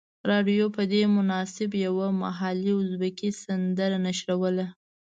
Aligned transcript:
رادیو 0.31 0.65
په 0.75 0.83
دې 0.91 1.01
مناسبت 1.17 1.71
یوه 1.85 2.07
محلي 2.21 2.73
ازبکي 2.81 3.29
سندره 3.43 3.97
نشروله. 4.07 4.65